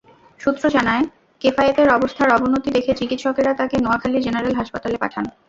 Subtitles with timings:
[0.39, 1.03] সূত্র জানায়,
[1.41, 5.25] কেফায়েতের অবস্থার অবনতি দেখে চিকিৎসকেরা তাঁকে নোয়াখালী জেনারেল হাসপাতালে পাঠান।